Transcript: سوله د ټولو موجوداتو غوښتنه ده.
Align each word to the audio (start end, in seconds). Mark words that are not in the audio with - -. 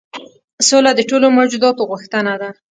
سوله 0.67 0.91
د 0.95 1.01
ټولو 1.09 1.27
موجوداتو 1.37 1.87
غوښتنه 1.91 2.33
ده. 2.41 2.49